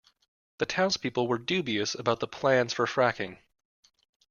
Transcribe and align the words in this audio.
The 0.57 0.65
townspeople 0.65 1.27
were 1.27 1.37
dubious 1.37 1.93
about 1.93 2.21
the 2.21 2.27
plans 2.27 2.73
for 2.73 2.87
fracking 2.87 3.37